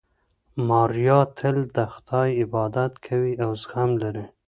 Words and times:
ماریا 0.67 1.19
تل 1.37 1.57
د 1.75 1.77
خدای 1.93 2.29
عبادت 2.43 2.91
کوي 3.07 3.33
او 3.43 3.49
زغم 3.61 3.91
لري. 4.03 4.25